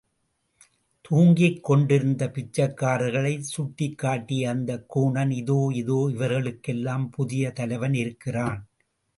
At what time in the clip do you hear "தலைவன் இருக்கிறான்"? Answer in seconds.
7.51-8.67